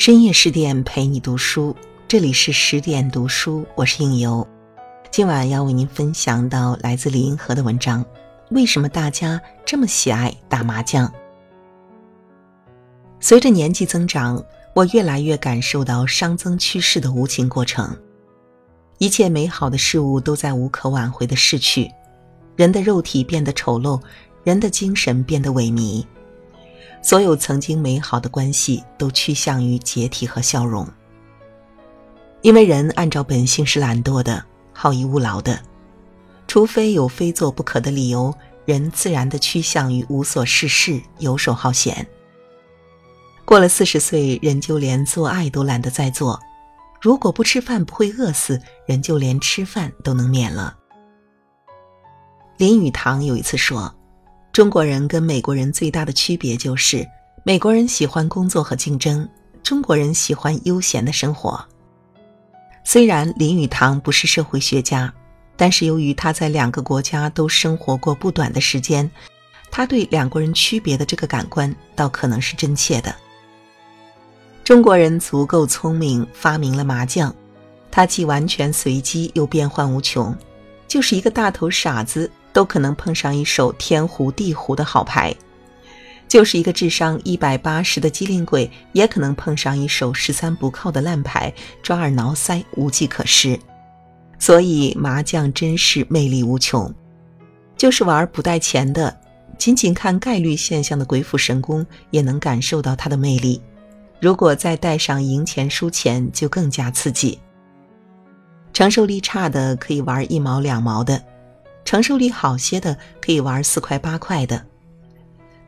[0.00, 1.76] 深夜十点陪你读书，
[2.08, 4.48] 这里是十点读书，我是应由。
[5.10, 8.02] 今晚要为您分享到来自李银河的文章：
[8.50, 11.12] 为什么大家这么喜爱打麻将？
[13.20, 14.42] 随着年纪增长，
[14.74, 17.94] 我越来越感受到熵增趋势的无情过程。
[18.96, 21.90] 一切美好的事物都在无可挽回的逝去，
[22.56, 24.00] 人的肉体变得丑陋，
[24.44, 26.02] 人的精神变得萎靡。
[27.02, 30.86] 所有曾经美好的关系都趋向于解体和消融，
[32.42, 35.58] 因为人按照本性是懒惰的、好逸恶劳的，
[36.46, 38.34] 除非有非做不可的理由，
[38.66, 42.06] 人自然的趋向于无所事事、游手好闲。
[43.46, 46.38] 过了四十岁，人就连做爱都懒得再做；
[47.00, 50.76] 如果不吃饭不会饿死，人就连吃饭都能免了。
[52.58, 53.94] 林语堂有一次说。
[54.52, 57.06] 中国人跟美国人最大的区别就是，
[57.44, 59.26] 美国人喜欢工作和竞争，
[59.62, 61.64] 中国人喜欢悠闲的生活。
[62.82, 65.12] 虽然林语堂不是社会学家，
[65.56, 69.08] 但是由于他在两个国家都生活过不短的时间，
[69.70, 73.14] 他对两国人区别的这个感官倒可能是真切的。
[74.64, 77.32] 中国人足够聪明，发明了麻将，
[77.88, 80.36] 它既完全随机又变幻无穷，
[80.88, 82.28] 就是一个大头傻子。
[82.52, 85.34] 都可能碰上一手天胡地胡的好牌，
[86.28, 93.58] 就是一个智商一百八十的机灵鬼，也可能碰上一手十三不靠的烂牌，抓耳挠腮，无计可施。
[94.38, 96.92] 所以麻将真是魅力无穷，
[97.76, 99.14] 就是玩不带钱的，
[99.58, 103.60] 仅仅看概率现象的鬼斧神工，也能感受到它的魅力。
[104.18, 107.38] 如果再带上赢钱输钱，就更加刺激。
[108.72, 111.22] 承受力差的可以玩一毛两毛的。
[111.90, 114.64] 承受力好些的可以玩四块八块的，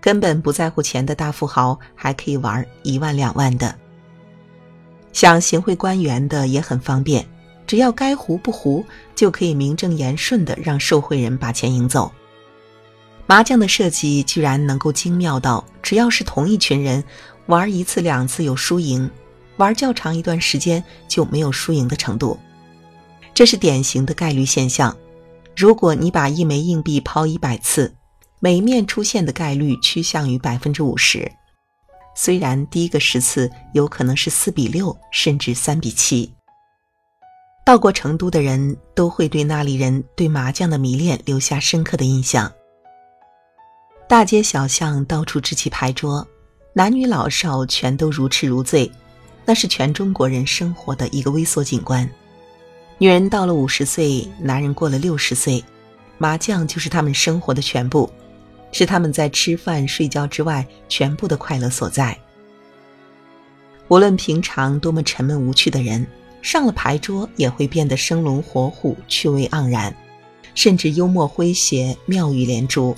[0.00, 3.74] 根本不在乎钱的大富豪还可以玩一万两万的。
[5.12, 7.26] 想行贿官员的也很方便，
[7.66, 8.84] 只要该糊不糊，
[9.16, 12.12] 就可以名正言顺的让受贿人把钱赢走。
[13.26, 17.02] 麻将的设计居然能够精妙到，只要是同一群人
[17.46, 19.10] 玩一次两次有输赢，
[19.56, 22.38] 玩较长一段时间就没有输赢的程度，
[23.34, 24.96] 这是典型的概率现象。
[25.56, 27.94] 如果你把一枚硬币抛一百次，
[28.40, 31.30] 每面出现的概率趋向于百分之五十。
[32.14, 36.32] 虽然第一个十次有可能是四比六，甚至三比七。
[37.64, 42.52] 到过成都的人都会对那里人对麻将的迷恋留下深刻的印象。
[44.08, 46.26] 大街小巷到处支起牌桌，
[46.74, 48.90] 男女老少全都如痴如醉，
[49.44, 52.06] 那是全中国人生活的一个微缩景观。
[53.02, 55.64] 女人到了五十岁，男人过了六十岁，
[56.18, 58.08] 麻将就是他们生活的全部，
[58.70, 62.16] 是他们在吃饭睡觉之外全部的快乐所在。
[63.88, 66.06] 无论平常多么沉闷无趣的人，
[66.42, 69.92] 上了牌桌也会变得生龙活虎、趣味盎然，
[70.54, 72.96] 甚至幽默诙谐、妙语连珠。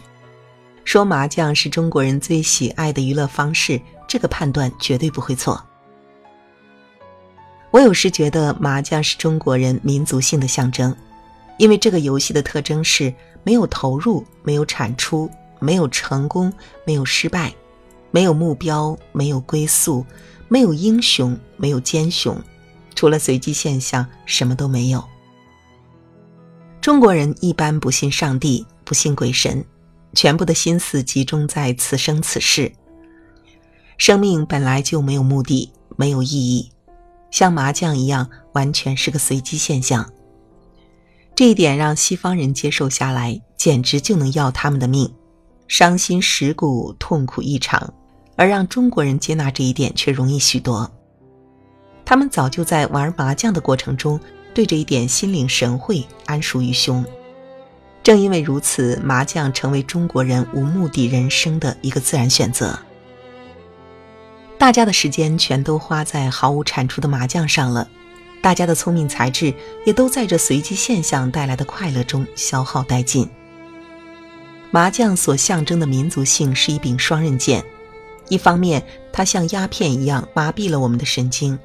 [0.85, 5.65] 说麻将是中国人最喜爱的娱乐方式，这个判断绝对不会错。
[7.75, 10.97] 我有时觉得麻将是中国人民族性的象征，
[11.59, 13.13] 因为这个游戏的特征是
[13.43, 16.53] 没有投入、没有产出、没有成功、
[16.87, 17.53] 没有失败、
[18.13, 20.07] 没有目标、没有归宿、
[20.47, 22.41] 没有英雄、没有奸雄，
[22.95, 25.03] 除了随机现象，什么都没有。
[26.81, 29.65] 中国人一般不信上帝，不信鬼神，
[30.13, 32.71] 全部的心思集中在此生此世。
[33.99, 36.71] 生命本来就没有目的，没有意义。
[37.35, 40.09] 像麻将一样，完全是个随机现象。
[41.35, 45.13] 这一点让西方人接受下来，简直就能要他们的命，
[45.67, 47.93] 伤心蚀骨，痛苦异常；
[48.37, 50.89] 而让中国人接纳这一点却容易许多。
[52.05, 54.21] 他们早就在玩麻将的过程中，
[54.55, 57.05] 对这一点心领神会，谙熟于胸。
[58.05, 62.79] 正因为如此，麻将成为中国人无目的人生的一个自然选择。
[64.59, 67.89] 大家的时间全都花在毫无产出的麻将上了，
[68.41, 69.53] 大家的聪明才智
[69.85, 73.29] 也都在这随机现象带来的快乐中消耗殆尽。
[74.71, 77.63] 麻将所象征的民族性是一柄双刃剑，
[78.29, 81.59] 一方面它像鸦片一样麻痹了我们的神经，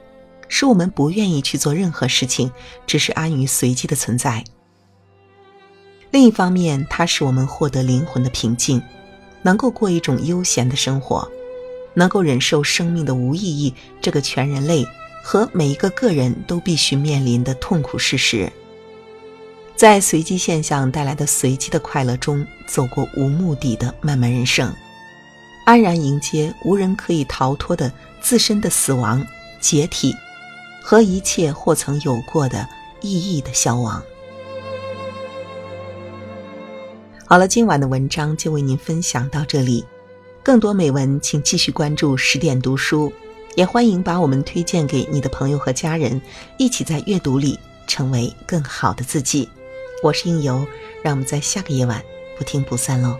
[0.47, 2.51] 使我们不愿意去做任何事情，
[2.85, 4.43] 只是安于随机的存在；
[6.11, 8.81] 另一方面，它使我们获得灵魂的平静，
[9.41, 11.27] 能够过一种悠闲的生活。
[11.99, 14.87] 能够忍受生命的无意义这个全人类
[15.21, 18.49] 和每一个个人都必须面临的痛苦事实，
[19.75, 24.73] 在随机现象带来的随机的快乐中走过无目的的漫漫人生，
[25.65, 27.91] 安然迎接无人可以逃脱的
[28.21, 29.21] 自身的死亡，
[29.59, 30.15] 解体，
[30.81, 32.65] 和一切或曾有过的
[33.01, 34.01] 意义的消亡。
[37.25, 39.83] 好了，今晚的文章就为您分享到这里。
[40.43, 43.11] 更多美文，请继续关注十点读书，
[43.55, 46.19] 也欢迎把我们推荐给你的朋友和家人，
[46.57, 49.47] 一起在阅读里成为更好的自己。
[50.01, 50.65] 我是应由，
[51.03, 52.01] 让我们在下个夜晚
[52.37, 53.17] 不听不散喽。